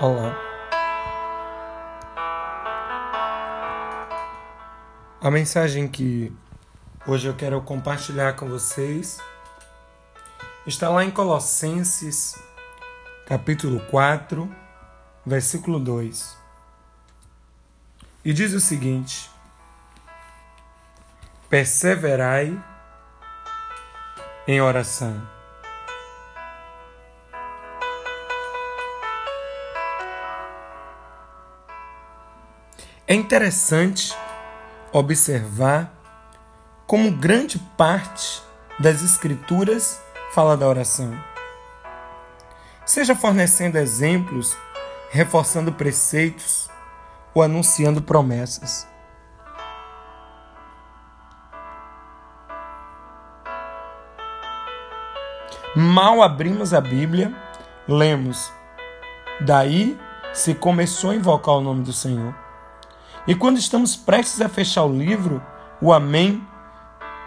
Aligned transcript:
Olá. 0.00 0.32
A 5.20 5.28
mensagem 5.28 5.88
que 5.88 6.32
hoje 7.04 7.26
eu 7.26 7.34
quero 7.34 7.60
compartilhar 7.62 8.34
com 8.34 8.48
vocês 8.48 9.18
está 10.64 10.88
lá 10.88 11.04
em 11.04 11.10
Colossenses, 11.10 12.40
capítulo 13.26 13.80
4, 13.90 14.48
versículo 15.26 15.80
2. 15.80 16.36
E 18.24 18.32
diz 18.32 18.52
o 18.52 18.60
seguinte: 18.60 19.28
Perseverai 21.50 22.56
em 24.46 24.60
oração 24.60 25.37
É 33.10 33.14
interessante 33.14 34.14
observar 34.92 35.90
como 36.86 37.10
grande 37.10 37.58
parte 37.74 38.42
das 38.78 39.02
Escrituras 39.02 39.98
fala 40.34 40.58
da 40.58 40.68
oração. 40.68 41.18
Seja 42.84 43.16
fornecendo 43.16 43.78
exemplos, 43.78 44.54
reforçando 45.08 45.72
preceitos 45.72 46.68
ou 47.32 47.42
anunciando 47.42 48.02
promessas. 48.02 48.86
Mal 55.74 56.22
abrimos 56.22 56.74
a 56.74 56.80
Bíblia, 56.82 57.34
lemos: 57.88 58.52
Daí 59.40 59.98
se 60.34 60.54
começou 60.54 61.08
a 61.08 61.14
invocar 61.14 61.54
o 61.54 61.62
nome 61.62 61.82
do 61.82 61.92
Senhor. 61.94 62.47
E 63.28 63.34
quando 63.34 63.58
estamos 63.58 63.94
prestes 63.94 64.40
a 64.40 64.48
fechar 64.48 64.84
o 64.84 64.98
livro, 64.98 65.42
o 65.82 65.92
Amém 65.92 66.42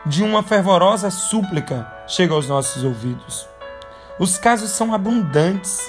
de 0.04 0.24
uma 0.24 0.42
fervorosa 0.42 1.12
súplica 1.12 1.88
chega 2.08 2.34
aos 2.34 2.48
nossos 2.48 2.84
ouvidos. 2.84 3.48
Os 4.18 4.36
casos 4.36 4.72
são 4.72 4.96
abundantes. 4.96 5.80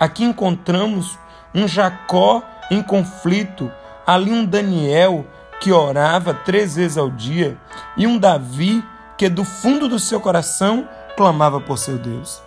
Aqui 0.00 0.24
encontramos 0.24 1.16
um 1.54 1.68
Jacó 1.68 2.42
em 2.72 2.82
conflito, 2.82 3.70
ali 4.04 4.32
um 4.32 4.44
Daniel 4.44 5.24
que 5.60 5.70
orava 5.70 6.34
três 6.34 6.74
vezes 6.74 6.98
ao 6.98 7.08
dia 7.08 7.56
e 7.96 8.04
um 8.04 8.18
Davi 8.18 8.84
que 9.16 9.28
do 9.28 9.44
fundo 9.44 9.88
do 9.88 10.00
seu 10.00 10.20
coração 10.20 10.88
clamava 11.16 11.60
por 11.60 11.78
seu 11.78 11.96
Deus. 11.96 12.42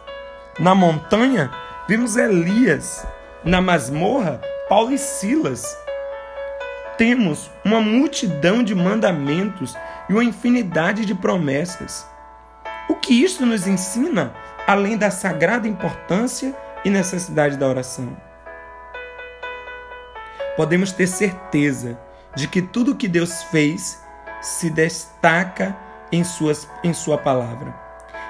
Na 0.60 0.76
montanha, 0.76 1.50
vimos 1.88 2.18
Elias. 2.18 3.08
Na 3.42 3.62
masmorra, 3.62 4.42
Paulo 4.68 4.92
e 4.92 4.98
Silas 4.98 5.78
temos 7.00 7.50
uma 7.64 7.80
multidão 7.80 8.62
de 8.62 8.76
mandamentos 8.76 9.74
e 10.10 10.14
uma 10.14 10.24
infinidade 10.24 11.06
de 11.06 11.16
promessas. 11.16 12.06
O 12.90 12.96
que 12.96 13.24
isso 13.24 13.46
nos 13.46 13.66
ensina, 13.66 14.34
além 14.68 14.98
da 14.98 15.10
sagrada 15.10 15.66
importância 15.66 16.54
e 16.84 16.90
necessidade 16.90 17.56
da 17.56 17.66
oração? 17.66 18.18
Podemos 20.58 20.92
ter 20.92 21.08
certeza 21.08 21.98
de 22.36 22.50
que 22.50 22.62
tudo 22.62 22.96
que 22.96 23.08
Deus 23.08 23.44
fez 23.44 24.04
se 24.42 24.70
destaca 24.70 25.78
em, 26.12 26.26
suas, 26.26 26.68
em 26.84 26.94
Sua 26.94 27.18
palavra. 27.18 27.74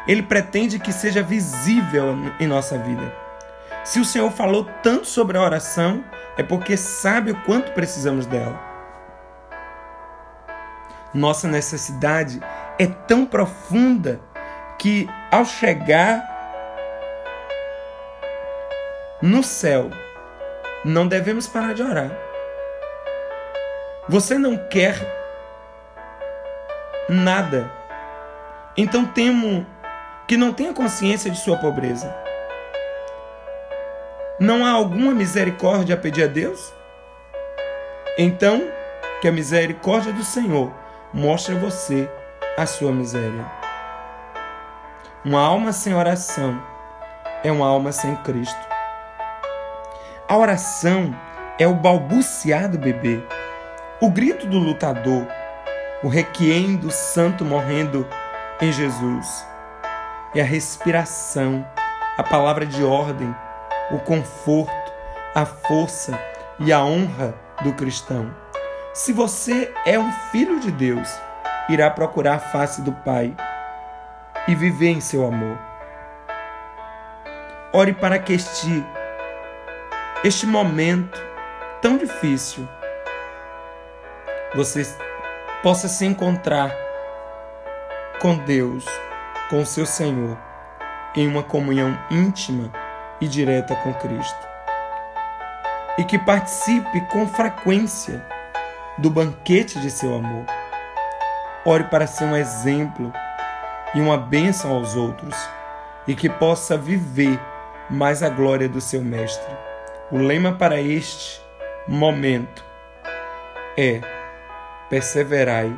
Ele 0.08 0.22
pretende 0.22 0.78
que 0.78 0.94
seja 0.94 1.24
visível 1.24 2.16
em 2.40 2.46
nossa 2.46 2.78
vida. 2.78 3.12
Se 3.84 4.00
o 4.00 4.06
Senhor 4.06 4.30
falou 4.30 4.70
tanto 4.84 5.08
sobre 5.08 5.40
a 5.40 5.42
oração, 5.42 6.04
é 6.40 6.44
porque 6.44 6.78
sabe 6.78 7.32
o 7.32 7.42
quanto 7.44 7.74
precisamos 7.74 8.26
dela. 8.26 8.58
Nossa 11.14 11.50
necessidade 11.50 12.40
é 12.80 12.88
tão 12.88 13.26
profunda 13.26 14.22
que 14.78 15.06
ao 15.30 15.44
chegar 15.44 16.24
no 19.22 19.44
céu, 19.44 19.90
não 20.86 21.10
devemos 21.10 21.46
parar 21.46 21.74
de 21.74 21.84
orar. 21.84 22.10
Você 24.08 24.38
não 24.38 24.56
quer 24.70 24.96
nada, 27.10 27.70
então 28.78 29.04
temo 29.04 29.68
que 30.26 30.38
não 30.38 30.54
tenha 30.54 30.74
consciência 30.74 31.30
de 31.30 31.38
sua 31.38 31.58
pobreza. 31.58 32.29
Não 34.40 34.66
há 34.66 34.72
alguma 34.72 35.14
misericórdia 35.14 35.96
a 35.96 35.98
pedir 35.98 36.24
a 36.24 36.28
Deus? 36.28 36.74
Então, 38.18 38.72
que 39.22 39.28
a 39.28 39.34
misericórdia 39.34 40.14
do 40.14 40.24
Senhor 40.24 40.72
mostre 41.14 41.54
a 41.54 41.60
você 41.60 42.10
a 42.58 42.66
sua 42.66 42.90
miséria. 42.90 43.46
Uma 45.26 45.42
alma 45.42 45.74
sem 45.74 45.94
oração 45.94 46.58
é 47.44 47.52
uma 47.52 47.68
alma 47.68 47.92
sem 47.92 48.16
Cristo. 48.16 48.66
A 50.26 50.38
oração 50.38 51.14
é 51.58 51.68
o 51.68 51.76
balbuciar 51.76 52.70
do 52.70 52.78
bebê, 52.78 53.22
o 54.00 54.10
grito 54.10 54.48
do 54.48 54.58
lutador, 54.58 55.28
o 56.02 56.08
requiem 56.08 56.78
do 56.78 56.90
santo 56.92 57.44
morrendo 57.44 58.08
em 58.62 58.72
Jesus. 58.72 59.46
É 60.34 60.40
a 60.40 60.46
respiração, 60.46 61.68
a 62.18 62.24
palavra 62.24 62.66
de 62.66 62.82
ordem 62.86 63.36
o 63.92 64.00
conforto, 64.00 64.94
a 65.34 65.46
força 65.46 66.20
e 66.60 66.72
a 66.72 66.84
honra 66.84 67.34
do 67.64 67.74
cristão. 67.74 68.34
Se 68.94 69.14
você 69.14 69.74
é 69.86 69.98
um 69.98 70.12
filho 70.32 70.60
de 70.60 70.72
Deus, 70.72 71.10
irá 71.70 71.90
procurar 71.90 72.36
a 72.36 72.40
face 72.40 72.82
do 72.82 72.92
Pai 72.92 73.36
e 74.48 74.56
viver 74.56 74.90
em 74.90 75.02
seu 75.02 75.26
amor. 75.26 75.58
Ore 77.72 77.94
para 77.94 78.18
que 78.18 78.34
este, 78.34 78.84
este 80.24 80.46
momento 80.46 81.20
tão 81.82 81.98
difícil 81.98 82.68
você 84.56 84.84
possa 85.62 85.88
se 85.88 86.06
encontrar 86.06 86.72
com 88.20 88.36
Deus, 88.38 88.86
com 89.50 89.64
seu 89.64 89.86
Senhor, 89.86 90.38
em 91.16 91.28
uma 91.28 91.44
comunhão 91.44 91.98
íntima 92.10 92.72
e 93.22 93.28
direta 93.28 93.76
com 93.76 93.94
Cristo. 93.94 94.48
E 95.98 96.04
que 96.04 96.18
participe 96.18 97.02
com 97.08 97.28
frequência 97.28 98.26
do 98.98 99.10
banquete 99.10 99.80
de 99.80 99.90
seu 99.90 100.16
amor. 100.16 100.46
Ore 101.66 101.86
para 101.86 102.08
ser 102.08 102.26
um 102.26 102.36
exemplo 102.36 103.12
e 103.94 104.02
uma 104.02 104.18
bênção 104.18 104.72
aos 104.72 104.96
outros 104.96 105.36
e 106.08 106.16
que 106.16 106.30
possa 106.30 106.78
viver 106.78 107.40
mais 107.90 108.24
a 108.24 108.30
glória 108.30 108.70
do 108.70 108.80
seu 108.80 109.02
Mestre. 109.02 109.56
O 110.12 110.18
lema 110.18 110.54
para 110.54 110.80
este 110.80 111.42
momento 111.88 112.64
é: 113.78 114.02
perseverai 114.90 115.72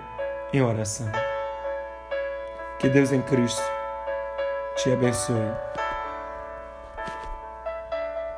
em 0.53 0.62
oração. 0.62 1.12
Que 2.80 2.90
Deus 2.90 3.12
em 3.12 3.22
Cristo 3.22 3.62
te 4.75 4.91
abençoe. 4.91 5.81